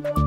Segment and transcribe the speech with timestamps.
[0.00, 0.21] 关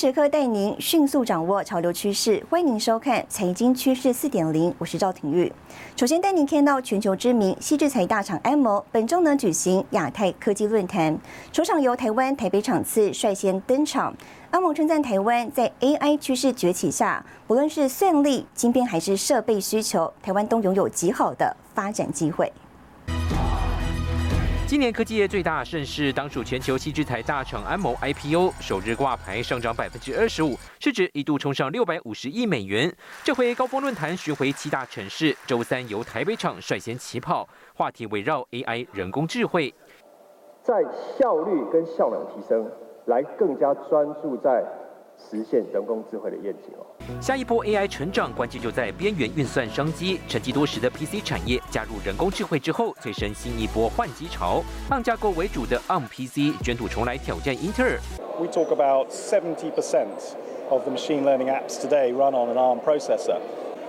[0.00, 5.52] 时刻带您迅速掌握潮流趋势，欢迎您收看《财经趋势四点零》，我是赵廷玉。
[5.96, 11.18] 首先带您看到全球知名细制材大厂安谋本周呢举行亚太科技论坛，
[11.50, 14.14] 首场由台湾台北场次率先登场。
[14.52, 22.52] 安谋称赞台湾在 AI 趋势崛起下，不论是算力、晶片还是设备需求，台湾都拥有极好的发展机会。
[24.68, 32.94] 今年科技业最大盛事，当属全球细制材大厂安谋 IPO，首日挂牌上涨百分之二十五，市值一度冲上六百五十亿美元。
[33.24, 39.74] 这回高峰论坛巡回七大城市，周三由台北厂率先起跑，话题围绕 AI 人工智慧，
[40.62, 40.84] 在
[41.18, 42.70] 效率跟效能提升，
[43.06, 44.62] 来更加专注在。
[45.18, 46.86] 实现人工智慧的愿景哦。
[47.20, 54.62] 下一波 AI 成长关键就在边缘运算商机，沉寂多时的 PC 产业加入人工智慧之后，催生新一波换机潮。
[54.90, 57.98] ARM 架构为主的 ARM PC 卷土重来挑战英特尔。
[58.38, 60.06] We talk about 70%
[60.70, 63.38] of the machine learning apps today run on an ARM processor.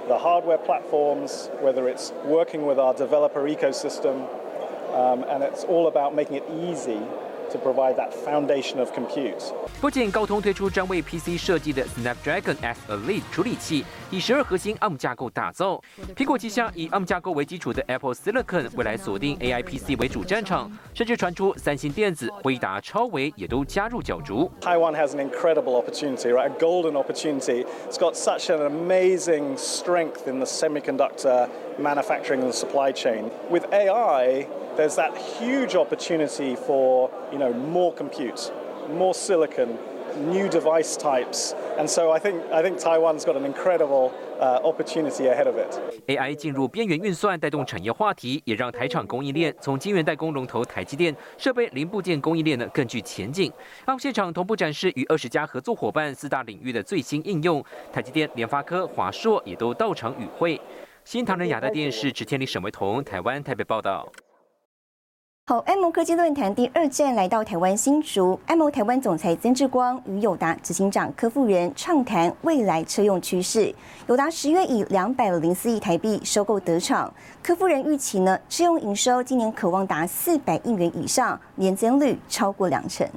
[0.08, 4.25] The hardware platforms, whether it's working with our developer ecosystem,
[4.95, 6.99] um, and it's all about making it easy
[7.50, 9.52] to provide that foundation of compute.
[9.80, 15.80] 不仅高通推出专为 PC 设计的 Snapdragon X Elite 处理器，以十二核心 ARM 架构打造。
[16.16, 24.50] 苹果旗下以 ARM 架构为基础的 Apple Silicon 未来锁定 AI PC 为主战场，甚至传出三星电子、辉达、超微也都加入角逐。
[24.60, 26.46] Taiwan has an incredible opportunity, right?
[26.46, 27.64] A golden opportunity.
[27.88, 33.30] It's got such an amazing strength in the semiconductor manufacturing and supply chain.
[33.50, 34.46] With AI,
[34.77, 38.51] there's that huge opportunity for you know more compute,
[38.97, 39.69] more silicon,
[40.31, 45.29] new device types, and so I think I think Taiwan's got an incredible uh, opportunity
[45.29, 45.79] ahead of it.
[46.07, 53.52] AI 进入边缘运算，带动产业话题，也让台厂供应链从晶圆代工龙头台积电设备零部件供应链呢更具前景。
[53.85, 60.59] 让现场同步展示与二十家合作伙伴四大领域的最新应用，台积电、联发科、华硕也都到场与会。
[61.05, 64.11] 新唐人亚太电视，只天里沈维彤，台湾台北报道。
[65.49, 73.73] 好，M 科技论坛第二站来到台湾新竹，M 台湾总裁曾志光与友达执行长柯富仁畅谈未来车用趋势。
[74.05, 77.11] 友达十月以两百零四亿台币收购德厂，
[77.42, 83.09] 柯富仁预期呢，车用营收今年可望达四百亿元以上，年增率超过两成。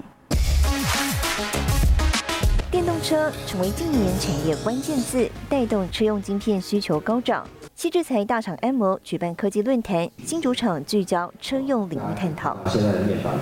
[2.71, 7.47] 电动车成为近年产业关键字，带动车用晶片需求高涨。
[7.83, 12.57] 西制材大厂 M 举办科技论坛，新主场聚焦车用领域探讨。
[12.71, 13.35] 现在的面板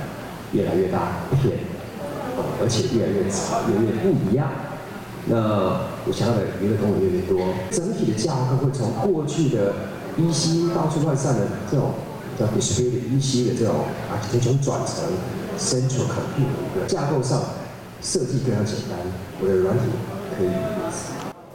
[0.55, 1.12] 越来越大
[1.43, 1.59] 片，
[2.59, 4.49] 而且越来越长，越来越不一样。
[5.27, 5.37] 那
[6.06, 9.75] 我想要的娱乐功能越来越多，整体的架构会从过去的
[10.17, 11.93] EC 到处乱散的这种
[12.39, 15.05] 叫 display 的 EC 的这种啊，这种转成
[15.59, 17.43] central compute 的架构上
[18.00, 18.97] 设计更加简单，
[19.39, 19.83] 我的软体
[20.34, 20.49] 可以。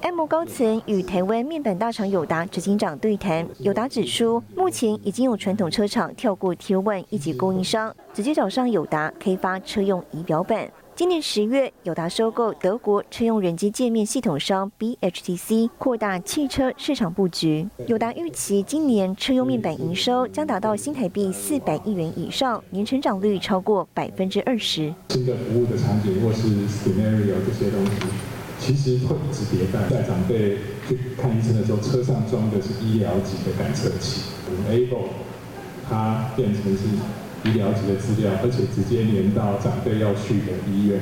[0.05, 10.71] M 高层与台湾面板大厂友达执行长对谈，友达指出，目前已经有传统车厂跳过 Tier One 一级供应商，直接找上友达开发车用仪表板。
[10.93, 17.67] 今年十月，友达收购德国车用人机界面系统商 BHTC，扩大汽车市场布局。
[17.87, 24.93] 友达预期今年车用面板营收将达到新台币四百亿元以上，年成长率超过百分之二十。
[25.09, 27.91] 新的服务的场景或是 scenario 这些东西。
[28.65, 30.57] 其实会一直迭代，在长辈
[30.89, 35.05] 去看医生的时候，车上装的是医疗级的感测器我们 able
[35.87, 36.89] 它变成是
[37.47, 40.99] 医疗级的资料，而且直接连到长辈要去的医院，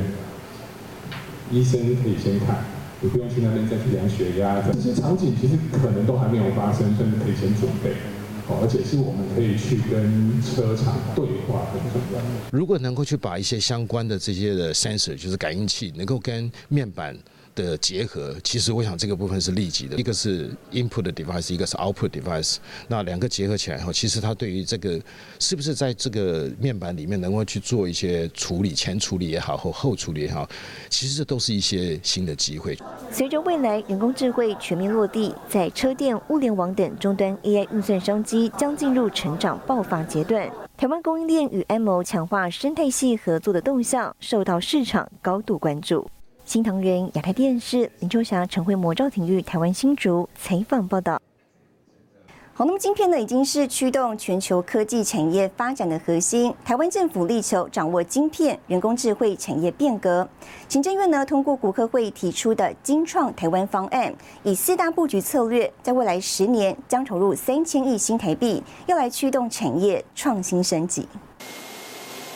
[1.54, 2.66] 医生可以先看，
[3.00, 4.62] 你不用去那边再去量血压。
[4.62, 7.92] 这些场景其实可能都还没有发生，甚至可以先准备，
[8.50, 11.80] 哦，而且是我们可以去跟车厂对话的。
[12.52, 17.16] 如果能够去把一些相关的这些的 sensor，就是感应器，能够跟面板。
[17.56, 22.58] 的结合，其实我想这个部分是立即的，一个是 input device，一个是 output device。
[22.88, 25.00] 那两个结合起来后，其实它对于这个
[25.40, 30.48] 是不是在这个面板里面能够去做一些处理，前处理也好，或后处理也好，
[30.90, 32.78] 其实这都是一些新的机会。
[33.12, 40.50] 随着未来人工智慧全面落地，在车电、物联网等终端 AI 运算商机将进入成长爆发阶段。
[40.76, 46.08] 台湾供应链与 MO 强化生态系合作的动向，受到市场高度关注。
[46.46, 51.20] 新唐人亚太电视林秋霞、陈慧模、赵廷玉，台湾新竹采访报道。
[52.54, 56.54] 好，那么晶片呢，已经是驱动全球科技产业发展的核心。
[56.64, 60.28] 台湾政府力求掌握晶片、人工智慧产业变革。
[60.68, 64.14] 行政院呢，通过国科会提出的“金创台湾”方案，
[64.44, 71.08] 以四大布局策略，在未来十年将投入三千亿新台币，要来驱动产业创新升级。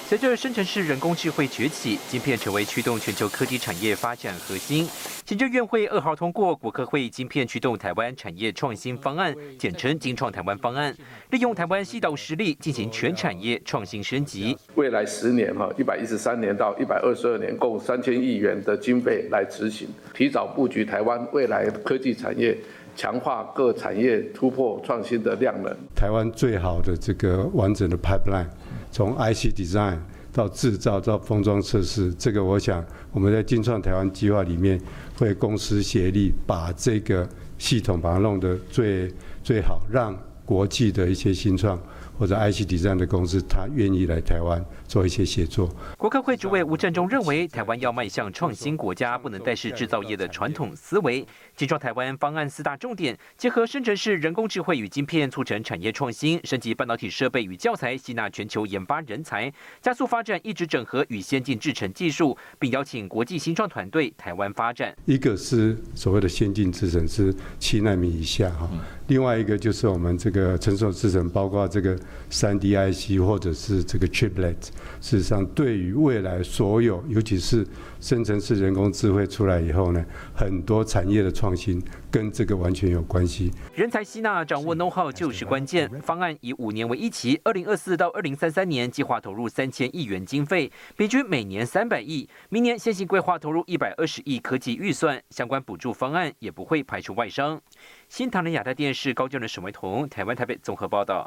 [0.08, 4.88] 随着生成式人工智慧崛起，晶片成为驱动全球科技产业发展核心。
[5.26, 10.96] 行政院会二号通过国科会晶片驱动台湾产业创新方案，简称“金创台湾方案”，
[11.32, 14.58] 利用台湾西岛实力进行全产业创新升级。
[14.76, 22.58] 未来十年哈，一百一十三年到一百二十二年，共三千亿元的经费来执行，提早布局台湾未来科技产业，
[22.96, 25.76] 强化各产业突破创新的量能。
[25.94, 28.48] 台湾最好的这个完整的 pipeline。
[28.98, 30.00] 从 IC design
[30.34, 34.82] 到制造到封装测试，这个我想我们在金创台湾计划里面
[35.16, 37.30] 会公司协力把这个
[37.60, 39.14] 系统把它弄得最
[39.44, 41.80] 最好，让国际的一些新创。
[42.18, 45.70] 或者 IC 底站的公司，他愿意来台湾做一些协作。
[45.98, 51.26] 国科会主委吴振中认为，台湾要迈向创新国家，不能再是制造业的传统思维。
[51.56, 64.96] 金创台湾方案四大重点，结合深圳市人工智慧与晶片，促成产业创新，升级半导体设备与教材，吸纳全球研发人才，加速发展一直整合与先进制程技术，并邀请国际新创团队台湾发展。
[65.06, 68.70] 一个是所谓的先进制程是七纳米以下哈。
[69.08, 71.98] 另外一个就是我们这个成熟制程，包括这个
[72.30, 74.56] 三 D IC 或者是这个 Chiplet，
[75.02, 77.66] 事实上对于未来所有，尤其是
[78.00, 80.04] 生成式人工智慧出来以后呢，
[80.36, 81.84] 很多产业的创新。
[82.10, 83.52] 跟这个完全有关系。
[83.76, 85.90] 人才吸纳、掌握 know how 就是关键。
[86.02, 92.28] 方案以五年为一期，二零二四到二零三三年计划投入三千亿元经费，平均每年三百亿。
[92.50, 97.62] 明年先行规划投入一百二十亿科技预算，相关补助方案也不会排除外商。
[98.08, 101.27] 新唐人亚太电视高教人沈维彤，台湾台北综合报道。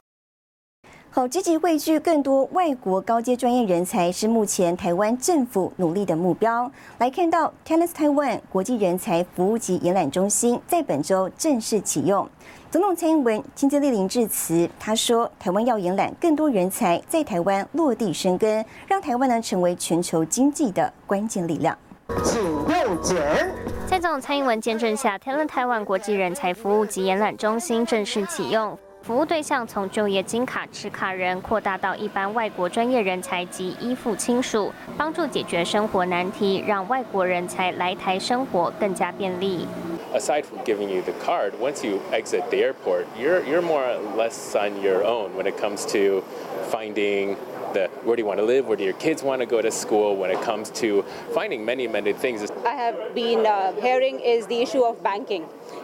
[1.12, 6.70] 好，积极汇聚更多外国高阶专业人才是目前台湾政府努力的目标。
[6.98, 12.28] 来看到 Talent Taiwan 国际人才服务及延揽中心在本周正式启用，
[12.70, 14.70] 总统蔡英文亲自莅临致辞。
[14.78, 21.76] 他说，台湾要延揽更多人才在台湾落地生根，让台湾呢成为全球经济的关键力量。
[22.22, 23.52] 请用诊。
[23.88, 28.78] 在总统蔡英文见证下，Talent Taiwan 国际人才服务及延揽中心正式启用。
[29.02, 39.66] 服务对象从就业金卡持卡人扩大到一般外国专业人才及依附亲属，帮助解决生活难题，让外国人才来台生活更加便利。
[40.12, 44.54] Aside from giving you the card, once you exit the airport, you're you're more or less
[44.54, 46.22] on your own when it comes to
[46.70, 47.36] finding
[47.73, 49.71] the where do you want to live, where do your kids want to go to
[49.71, 51.03] school, when it comes to
[51.33, 52.49] finding many many things.
[52.65, 55.43] I have been uh, hearing is the issue of banking.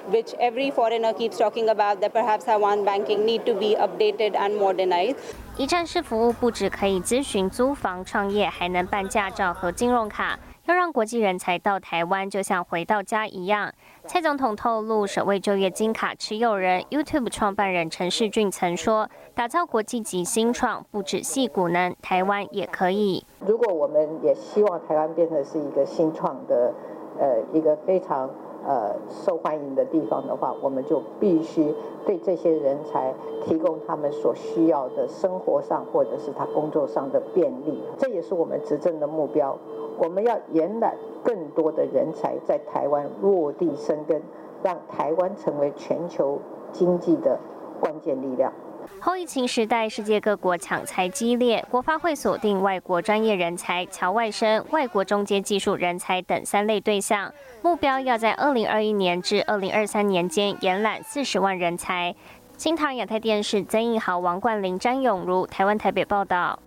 [0.09, 4.57] which every foreigner keeps talking about that perhaps Taiwan banking need to be updated and
[4.57, 5.17] modernized.
[5.57, 10.39] 一站式服务不只可以咨询租房、创业，还能办驾照和金融卡。
[10.66, 13.72] 要让国际人才到台湾，就像回到家一样。
[14.04, 26.74] 蔡总统透露，首位就业金卡持有人 YouTube 创办人陈世俊曾说：“打造国际级新创，不止系股能，台湾也可以。”如果我们也希望台湾变成是一个新创的，
[27.16, 28.28] 呃，一个非常。
[28.68, 31.72] 呃，受欢迎的地方的话，我们就必须
[32.04, 33.14] 对这些人才
[33.44, 37.80] 提供他们所需要的生活上或者是他工作上的便利。
[37.96, 39.56] 这也是我们执政的目标。
[39.98, 40.94] 我们要延揽
[41.24, 44.22] 更多的人才在台湾落地生根，
[44.62, 46.40] 让台湾成为全球
[46.72, 47.38] 经济的
[47.80, 48.52] 关键力量。
[49.00, 62.14] 后疫情时代，世界各国抢才激烈，国发会锁定外国专业人才、侨外生、外国中间技术人才等三类对象，目标要在二零二一年至二零二三年间延揽四十万人才。
[62.56, 66.58] 新唐亚太电视曾义豪、王冠霖、詹永如，台湾台北报道。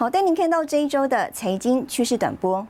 [0.00, 2.64] 好，带您看到这一周的财经趋势短波。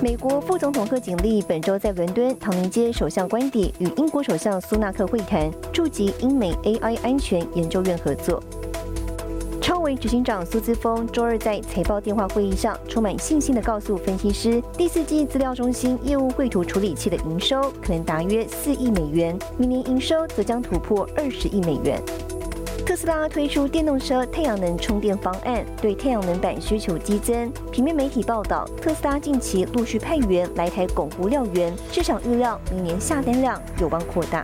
[0.00, 8.40] 美国副总统贺锦丽本周在伦敦唐宁街首相官邸与英国首相苏纳克会谈，触及英美 AI 安全研究院合作。
[9.60, 22.00] 超维执行长苏姿峰周二在财报电话会议上，充满信心地告诉分析师，第四季资料中心业务绘图处理器的营收可能达约四亿美元，明年营收则将突破二十亿美元。
[22.92, 27.50] 特斯拉推出电动车太阳能充电方案，对太阳能板需求激增。
[27.70, 34.42] 平面媒体报道，特斯拉近期陆续派员来台巩固料源，市场预料明年下单量有望扩大。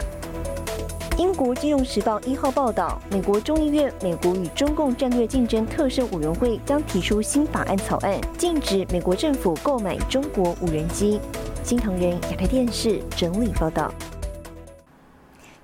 [1.19, 11.21] 英国金融时报一号报道，美国众议院美国与中共战略竞争特设委员会将提出新法案草案，禁止美国政府购买中国无人机。
[11.63, 13.93] 新唐人亚太电视整理报道。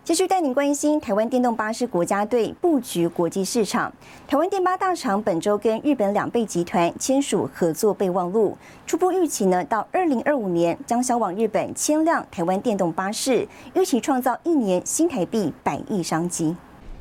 [0.04, 3.90] 继续带您关心台湾电动巴士国家队布局国际市场。
[4.28, 8.54] 台湾电巴大厂本周跟日本两倍集团签署合作备忘录，
[8.86, 16.54] 初步预期呢，到二零二五年将销往日本千辆台湾电动巴士，预期创造一年新台币百亿商机。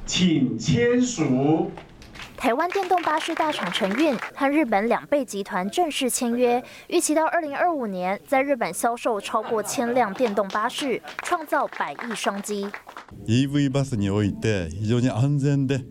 [0.06, 1.70] 请签署。
[2.38, 12.68] 台湾电动巴士大厂承运和日本两倍集团正式签约，预期到二零二五年在日本销售超过千辆电动巴士，创造百亿商机。
[13.28, 15.86] EV バスにおいて非常に安全で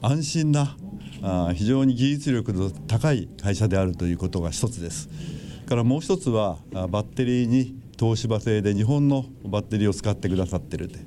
[0.00, 0.76] 安心な
[1.22, 5.08] あ非常に技術力の高い会社であるということが一つです。
[5.66, 11.00] からもう一つはバッテリーに東芝製で日本のバッテリーを使ってくださってるで、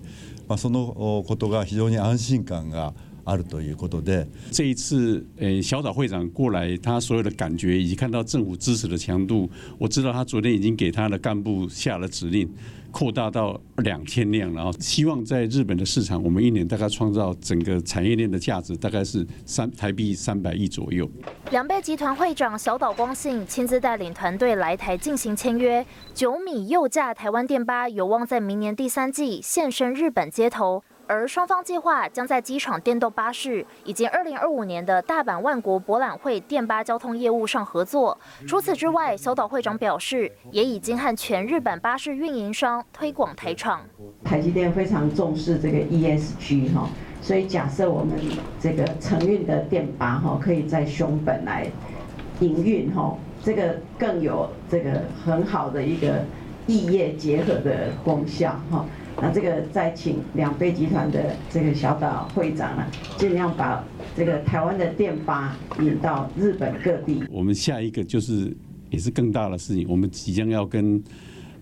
[0.47, 2.93] まあ、そのことが非常に安心感が
[3.24, 12.48] あるということで这一次，诶，小岛会长过来，他所有的感觉以及看到政府支持的强度，我知道他昨天已经给他的干部下了指令，
[12.92, 21.10] 扩大到两千辆，然后希望在日本的市场，我们一年大概创造整个产业链的价值大概是三台币三百亿左右。
[21.50, 30.84] 两倍集团会长小岛光信亲自带领团队来台进行签约，九米右驾台湾电巴有望在明年第三季现身日本街头。
[31.11, 38.17] 而双方计划将在机场电动巴士以及二零二五年的大阪万国博览会电巴交通业务上合作。
[38.47, 43.81] 除此之外，小岛会长表示，也已经和全日本巴士运营商推广台厂。
[44.23, 46.87] 台积电非常重视这个 ESG 哈，
[47.21, 48.17] 所以假设我们
[48.57, 51.67] 这个承运的电巴哈可以在熊本来
[52.39, 56.23] 营运哈，这个更有这个很好的一个
[56.67, 58.85] 异业结合的功效哈。
[59.21, 62.87] 那这个再请两倍集团的这个小岛会长啊，
[63.17, 63.83] 尽量把
[64.17, 67.23] 这个台湾的电巴引到日本各地。
[67.29, 68.51] 我们下一个就是
[68.89, 71.01] 也是更大的事情，我们即将要跟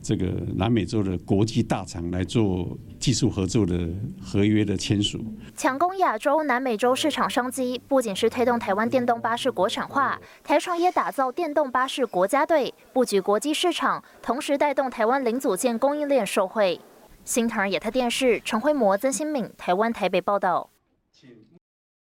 [0.01, 3.89] 这个南美洲的国际大厂来做技术合作的
[4.23, 5.19] 合约的签署。
[5.57, 16.79] 抢攻亚洲、南美洲市场商机，不仅是推动台湾电动巴士国产化，台创也打造电动巴士国家队，布局国际市场，同时带动台湾零组件供应链受惠。
[17.29, 20.67] 新唐亚太电视陈辉模、曾新敏，台湾台北报道。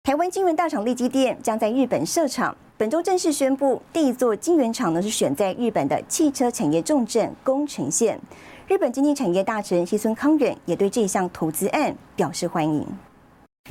[0.01, 8.19] 台湾晶圆大厂立基电将在日本设厂，本周正式宣布，第一座晶圆厂呢是选在日本的汽车产业重镇宫城县。
[8.67, 12.83] 日本经济产业大臣西村康远也对这项投资案表示欢迎。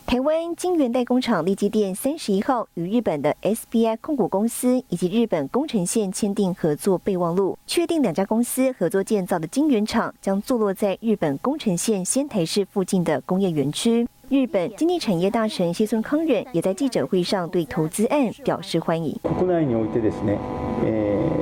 [0.06, 14.08] 台湾晶圆代工厂立基电三十一号与日本的 SBI 控股公司以及日本工程线签订合作备忘录，确定两家公司合作建造的晶圆厂将坐落在日本工程线仙台市附近的工业园区。
[14.30, 19.18] 日本经济产业大臣西村康远也在记者会上对投资案表示欢迎。
[19.24, 20.38] 国内においてですね、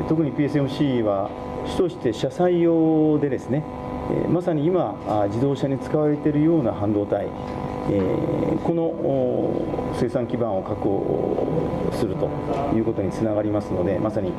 [0.09, 1.29] 特に PSMC は
[1.65, 3.61] 主として車載用でですね、
[4.29, 4.95] まさに今
[5.27, 7.27] 自動車に使われているような半導体。
[7.88, 8.00] え
[8.64, 12.28] この生産基盤を確保すると
[12.74, 14.32] いうことにつながりますので、まさに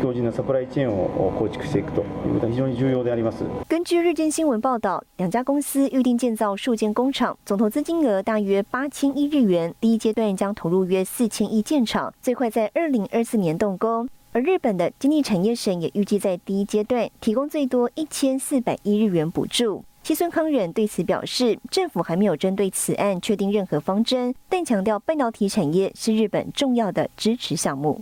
[0.00, 3.44] 強靭なサプライチェーンを構築していくということは非常に重要であります。
[3.68, 9.74] 根据日经新闻报道，两家公司预定建造数间工厂，总投资金额大约八千亿日元。
[9.80, 14.08] 第一阶段将投入约四千亿建厂，最快在二零二四年动工。
[14.32, 19.82] 而日本的经济产业省也预计在第一阶段提供最多一千四百亿日元补助。
[20.06, 28.00] 西村康远对此表示，政府还没有针对此案确定任何方针，但强调半导体产业是日本重要的支持项目。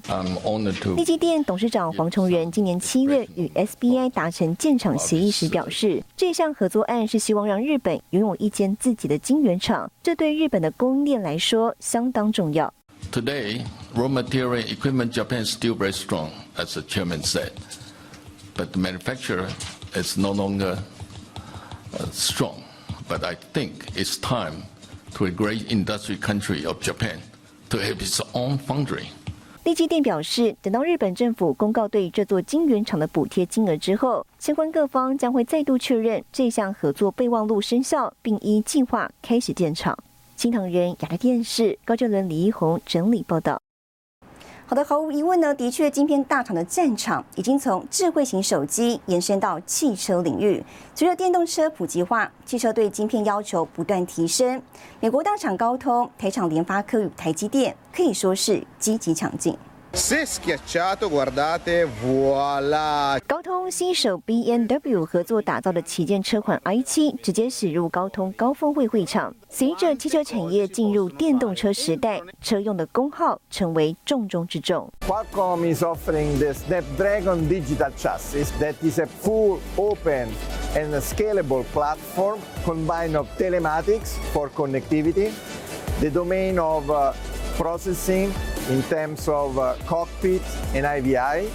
[0.97, 12.71] 立基电董事长黄崇仁今年七月与 SBI 达成建厂协议时表示，这项合作案是希望让日本拥有一间自己的晶圆厂，这对日本的供应链来说相当重要。
[13.13, 13.63] Today,
[13.95, 17.53] raw material equipment Japan is still very strong, as the chairman said,
[18.55, 19.49] but the manufacturer
[19.95, 20.77] is no longer.
[22.13, 22.55] Strong,
[23.09, 24.63] but I think it's time
[25.15, 27.19] to a great industry country of Japan
[27.71, 29.07] to have its own foundry.
[29.65, 39.99] 立基电表示，等到日本政府公告对这座晶圆厂的补贴金额之后，相关各方将会再度确认这项合作备忘录生效，并依计划开始建厂。
[40.37, 43.64] 新唐人亚太电视高振伦、李一红整理报道。
[44.67, 50.65] 好的，毫无疑问呢，的确，晶片大厂的战场已经从智慧型手机延伸到汽车领域。
[50.95, 54.63] 随着电动车普及化，汽车对晶片要求不断提升。
[55.01, 59.55] 美国大厂高通、台厂联发科与台积电可以说是积极抢进。
[63.29, 69.33] 高通携手 B N W 合作打造的旗舰车款 i 七，直接驶入高通高峰会会场。
[69.49, 74.93] 随着汽车产业进入电动车时代，车用的功耗成为重中之重。
[75.07, 80.27] Qualcomm is offering the Snapdragon Digital Chassis that is a full open
[80.75, 85.31] and scalable platform combined of telematics for connectivity,
[86.01, 86.85] the domain of
[87.57, 88.33] processing
[88.71, 90.43] in terms of uh, cockpit
[90.75, 91.51] and IVI,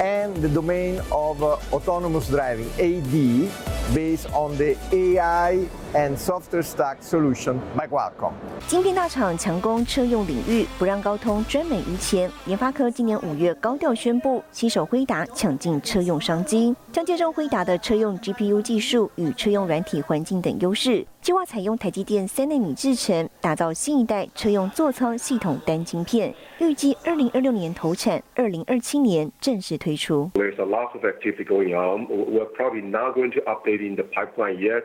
[0.00, 6.96] and the domain of uh, autonomous driving (AD) based on the AI and software stack
[7.00, 8.32] solution by Qualcomm.
[8.66, 12.30] 晶片大厂强攻车用领域，不让高通专美于前。
[12.46, 30.30] 联发科今年五月高调宣布，携手辉达抢进车用商机，将借重辉达的车用 GPU 技术与车用软体环境等优势，计划采用台积电三纳米制程，打造新一代车用座舱系统单晶片，预计二零二六年投产，二零二七年正式推出。
[30.34, 32.06] There's a lot of activity going on.
[32.06, 34.84] We're probably not going to update in the pipeline yet.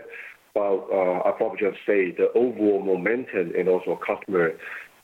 [0.55, 4.51] Uh, I probably just say the overall momentum and also customer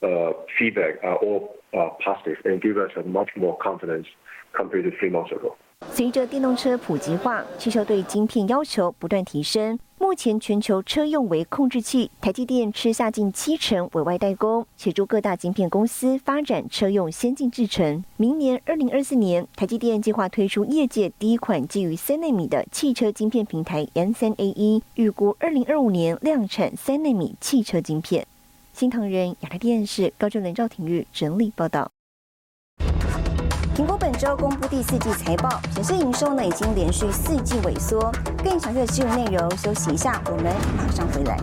[0.01, 4.07] uh, feedback are all uh, positive and give us a much more confidence
[4.55, 5.55] compared to three months ago.
[5.93, 9.77] 随着电动车普及化，汽车对晶片要求不断提升。
[9.99, 18.03] 目前全球车用为控制器，台积电吃下近七成委外代工，协助各大晶片公司发展车用先进制程。
[18.17, 28.25] 明年二零二四年，台积电计划推出业界第一款基于三纳米的汽车晶片平台 N 三 A 一，预估二零二五年量产三纳米汽车晶片。
[28.73, 31.91] 新唐人亚太电视高正伦赵廷玉整理报道。
[33.73, 38.11] 苹果本周公布第四季财报，显示营收呢已经连续四季萎缩。
[38.43, 41.37] 更详细的新闻内容，休息一下，我们马上回来。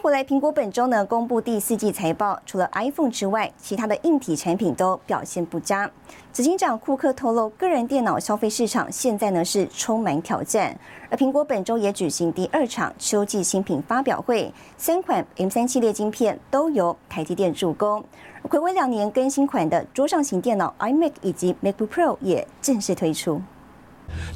[0.00, 0.24] 回来。
[0.24, 5.90] 苹果本周呢公布第四季财报，除了 iPhone 之外，其他的硬体产品都表现不佳。
[6.32, 10.74] 执行长库克透露，个人电脑消费市场现在呢是充满挑战。
[11.10, 18.02] 而苹果本周也举行第二场秋季新品发表会，三款 M 三系列晶片都由台积电助攻。
[18.48, 23.42] 暌违两年更新款的桌上型电脑 iMac 以及 MacBook Pro 也正式推出。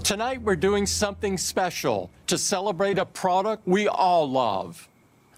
[0.03, 4.87] Tonight we're doing something special to celebrate a product we all love.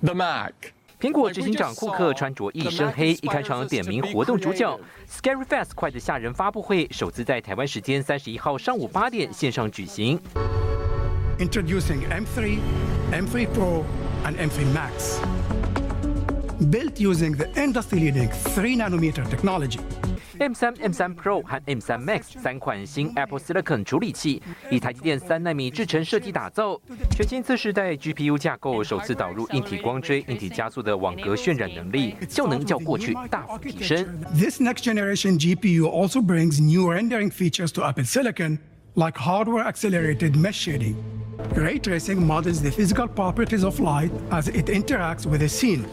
[0.02, 0.52] The Mac。
[0.98, 10.18] 苹果执行长库克穿着一身黑，一开场点名活动主角 Scary Fast 快的吓人发布会，首次在台湾时间三十一号上午八点线上举行。
[11.38, 12.59] Introducing M3,
[13.12, 13.85] M3 Pro,
[14.24, 15.18] and M3 Max,
[16.69, 19.79] built using the industry-leading 3 nanometer technology.
[20.39, 26.79] M3、M3 Pro 和 M3 Max 三款新 Apple Silicon 处理器，以台积电三纳米制程设计打造。
[27.12, 34.03] 全新次世代 GPU 架构首次导入硬体光追、硬体加速的网格渲染能力，效能较过去大幅提升。
[34.34, 38.57] This next generation GPU also brings new rendering features to Apple Silicon,
[38.95, 40.95] like hardware accelerated mesh shading.
[41.55, 45.86] Ray tracing models the physical properties of light as it interacts with a scene,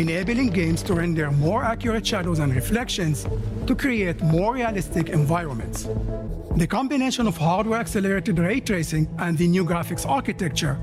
[0.00, 3.26] enabling games to render more accurate shadows and reflections
[3.66, 5.88] to create more realistic environments.
[6.56, 10.76] The combination of hardware accelerated ray tracing and the new graphics architecture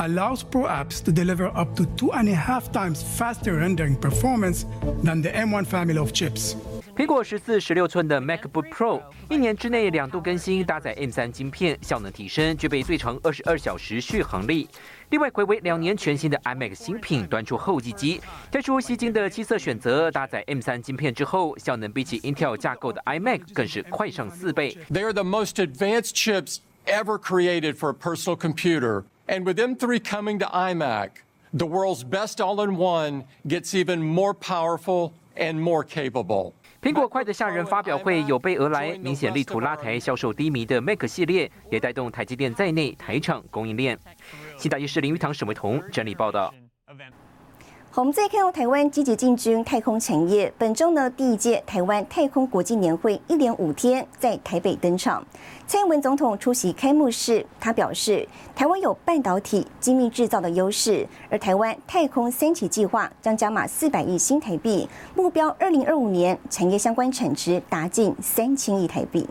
[0.00, 4.66] allows Pro apps to deliver up to two and a half times faster rendering performance
[5.02, 6.56] than the M1 family of chips.
[6.96, 14.68] 苹果十四、十六寸的 MacBook Pro 一年之内两度更新，搭载 M 三晶片，效能提升，具备最长二十二小时续航力。
[15.09, 24.77] 另外，回违两年全新的 iMac 新品端出后继机，推出吸睛的七色选择，搭载 M 三晶片之后，效能比起 Intel 架构的 iMac 更是快上四倍。
[24.91, 29.03] They are the most advanced chips ever created for a personal computer.
[29.25, 31.09] And with M3 coming to iMac,
[31.51, 36.53] the world's best all in one gets even more powerful and more capable.
[36.81, 43.99] 苹果快的吓人发表会有备而来，明显力图拉抬销售低迷的 Mac 系列，也带动台积电在内台厂供应链。
[44.59, 46.53] 新大医师林玉堂、沈维彤整理报道。
[47.93, 50.51] 我们再看到台湾积极进军太空产业。
[50.57, 55.25] 本周呢，第一届台湾太空国际年会一连五天在台北登场。
[55.69, 69.27] 蔡英文总统出席开幕式，他表示，台湾有半导体精密制造的优势，而台湾太空三期计划将加码四百亿新台币，目标二零二五年产业相关产值达近三千亿台币。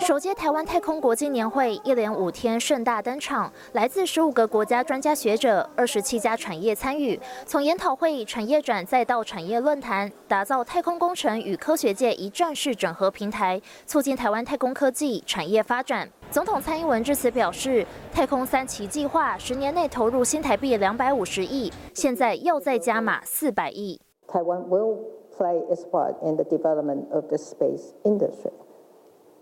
[0.00, 7.20] 首届台湾太空国际年会一连五天盛大登场，来自十五个国家专家学者，二十七家产业参与。
[7.46, 16.08] 从研讨会、产业展再到产业论坛，打造太空工程与科学界一站式整合平台，促进台湾太空科技产业发展。
[16.30, 24.00] 总统蔡英文致辞表示，太空三期计划十年内投入新台币两百五十亿，现在又再加码四百亿。
[24.26, 24.98] 台湾 will
[25.36, 28.52] play its part in the development of the space industry.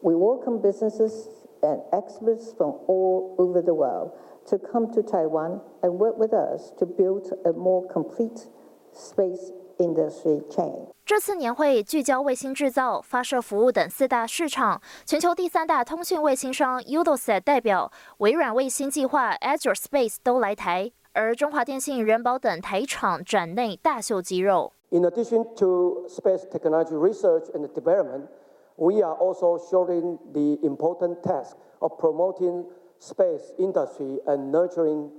[0.03, 1.29] We welcome businesses
[1.61, 4.12] and experts from all over the world
[4.47, 8.49] to come to Taiwan and work with us to build a more complete
[8.93, 10.88] space industry chain.
[11.11, 14.81] 这次年会聚焦卫星制造、发射服务等四大市场。
[15.05, 24.73] 全球第三大通讯卫星商 Udosat 代表、微软卫星计划 Azure Space 都来台，而中华电信、人保等台厂展内大秀肌肉。
[24.90, 28.29] in addition to space technology research and development,
[28.77, 32.64] we are also showing the important task of promoting
[33.01, 35.11] space industry and nurturing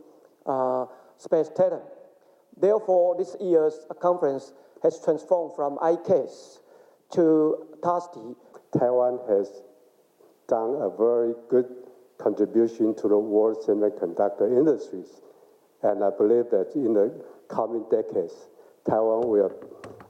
[0.46, 0.86] uh,
[1.18, 1.84] space talent.
[2.58, 6.60] Therefore, this year's conference has transformed from ICASE
[7.12, 8.36] to TASTI.
[8.78, 9.64] Taiwan has
[10.48, 11.68] done a very good
[12.18, 15.22] contribution to the world semiconductor industries,
[15.84, 17.12] and I believe that in the
[17.50, 18.48] coming decades,
[18.88, 19.52] Taiwan will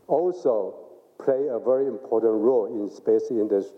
[0.07, 0.75] also
[1.23, 3.77] play a very important role in space industry.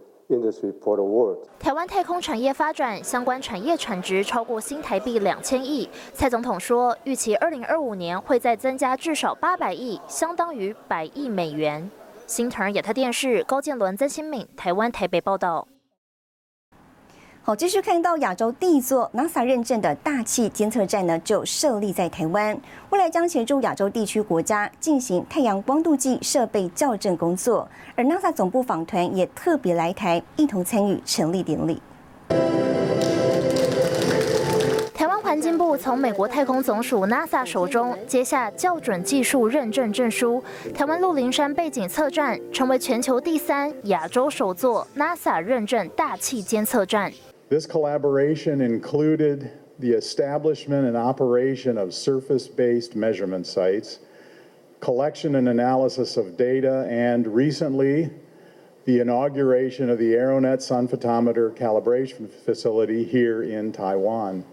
[1.59, 5.87] 台湾太空产业发展相关产业产值超过新台币两千亿。
[6.13, 11.89] 蔡总统说，预期二零二五年会再增加至少八百亿，相当于百亿美元。
[12.25, 15.67] 新唐亚特电视高建伦、曾新敏，台湾台北报道。
[17.45, 22.57] 好，继续看到亚洲第一座 NASA 认证的大气监测站呢，就设立在台湾，
[22.89, 27.67] 未来将协助亚洲地区国家进行太阳光度计设备校正工作。
[27.95, 31.81] 而 NASA 总部访团也特别来台，一同参与成立典礼。
[34.93, 40.41] 台湾环境部从美国太空总署 NASA 手中接下校准技术认证证书，
[40.73, 47.11] 台湾鹿林山背景测站成为全球第三、亚洲首座 NASA 认证大气监测站。
[47.49, 53.99] This collaboration included the establishment and operation of surface-based measurement sites,
[54.79, 58.09] collection and analysis of data, and recently,
[58.85, 64.45] the inauguration of the Aeronet Sun Photometer Calibration Facility here in Taiwan.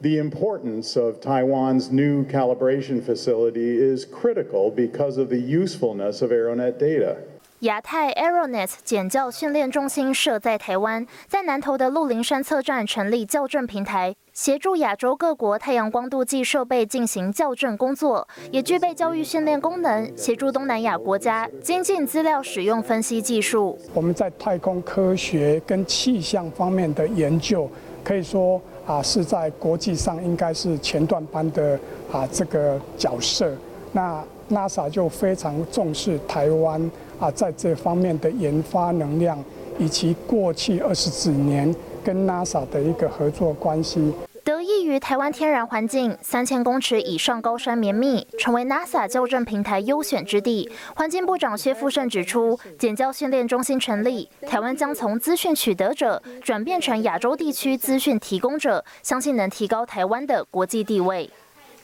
[0.00, 6.78] The importance of Taiwan's new calibration facility is critical because of the usefulness of Aeronet
[6.78, 7.24] data.
[7.62, 23.76] 亚太 Aeronet 减教训练中心设在台湾，在南投的鹿林山测站成立校正平台，协助亚洲各国太阳光度计设备进行校正工作，也具备教育训练功能，协助东南亚国家精进资料使用分析技术。
[23.92, 27.68] 我们在太空科学跟气象方面的研究，
[28.04, 31.76] 可以说啊是在国际上应该是前段班的
[32.12, 33.52] 啊这个角色。
[33.90, 36.88] 那 NASA 就非常重视台湾。
[37.18, 39.38] 啊，在这方面的研发能量，
[39.78, 44.12] 以及过去二十几年跟 NASA 的一个合作关系，
[44.44, 50.70] 得益于台湾天然环境，三千公尺以上高山绵密，成为 NASA 校正平台优选之地。
[50.94, 61.28] 环境部长薛富盛指出，减教训练中心成立，台湾将从资讯取得者转变成亚洲地区资讯提供者，相信能提高台湾的国际地位。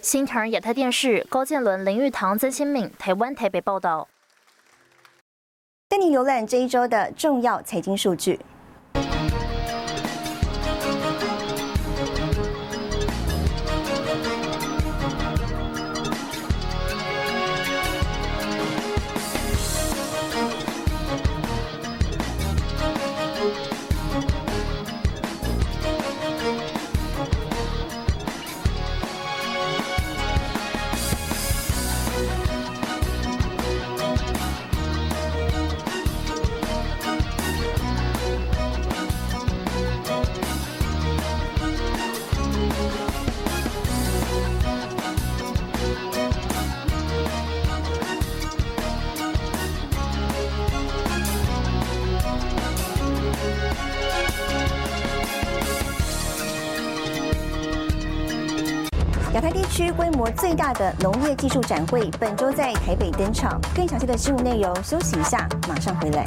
[0.01, 4.07] 新唐亚太电视高建伦、林玉堂、曾新敏，台湾台北报道。
[5.97, 8.41] 跟你浏览这一周的重要财经数据。
[59.75, 63.61] 区规模最大的农业技术展会本周在台北登场。
[63.75, 66.25] 更详细的新闻内容，休息一下，马上回来。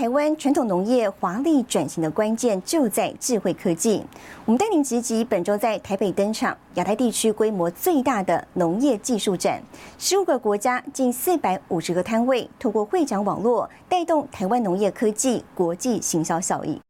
[0.00, 4.02] 台湾传统农业华丽转型的关键就在智慧科技。
[4.46, 9.62] 我们带您直击本周在台北登场亚太地区规模最大的农业技术展，
[9.98, 16.80] 十五个国家近四百五十个摊位，透过会展网络带动台湾农业科技国际行销效益。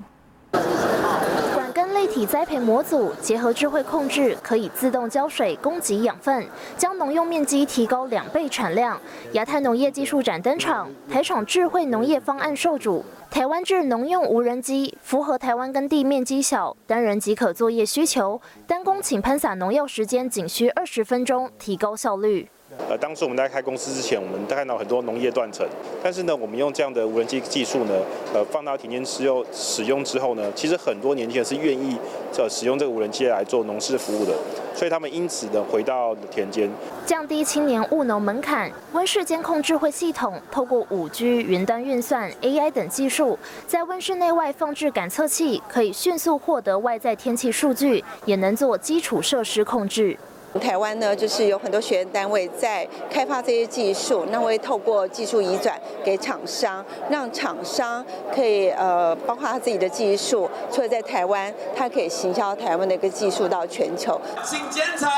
[2.00, 8.98] 类体栽培模组结合智慧控制，可以自动浇水、供给养分，将农用面积提高两倍产量。
[9.32, 22.48] 亚太农业技术展登场，台厂智慧农业方案受主，台湾制农用无人机，符合台湾耕地面积小、单人即可作业需求，单工请喷洒农药时间仅需二十分钟，提高效率。
[22.88, 25.66] 呃，当时我们在开公司之前，我们看到很多农业断层，
[26.02, 27.94] 但是呢，我们用这样的无人机技术呢，
[28.32, 31.96] 呃，放到田间之后使用之后呢，其实很多年轻人是愿意
[32.38, 34.32] 呃使用这个无人机来做农事服务的，
[34.74, 36.70] 所以他们因此呢回到田间，
[37.04, 38.70] 降低青年务农门槛。
[38.92, 50.16] 温室监控智慧系统透过五 G 云端运算、AI 等技术，在温室内外放置感测器，可以迅速获得外在天气数据，也能做基础设施控制。
[50.58, 64.20] 台湾呢，就是有很多学院单位在开发这些技术，那会透过技术移转给厂商，让厂商可以呃，包括他自己的技术，除了在台湾，他可以行销台湾的一个技术到全球。
[64.44, 65.08] 请剪彩。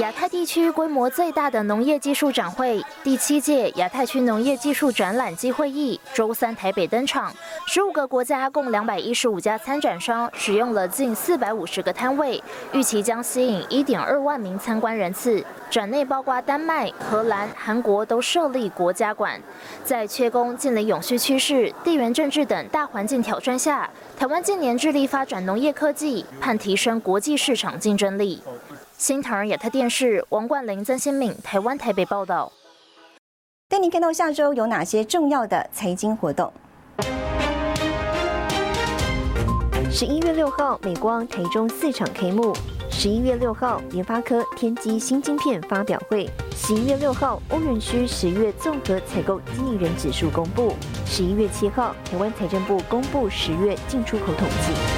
[0.00, 7.32] 亚太地区规模最大的农业技术展会第七届亚太区农业技术展览暨会议周三台北登场，
[7.66, 12.40] 十五个国家共两百一十五家参展商，使用了近四百五十个摊位，
[12.72, 15.44] 预期将吸引一点二万名参观人次。
[15.68, 19.40] 展内包括丹麦、荷兰、韩国都设立国家馆。
[19.84, 28.40] 在缺工、近邻永续趋势、地缘政治等大环境挑战下，台湾近年致力发展农业科技，盼提升国际市场竞争力。
[28.98, 32.50] 新唐人亚太电视王冠玲、曾新敏，台湾台北报道。
[33.68, 36.52] 带您看到下周有哪些重要的财经活动。
[39.88, 42.52] 十一月六号，美光台中四场开幕；
[42.90, 50.72] 十一月六号，联发科天玑新晶片发表会；十一月六号，欧元区十月综合采购经理人指数公布；
[51.06, 54.97] 十一月七号，台湾财政部公布十月进出口统计。